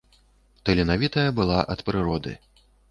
Таленавітая 0.69 1.29
была 1.43 1.59
ад 1.77 1.87
прыроды. 1.91 2.37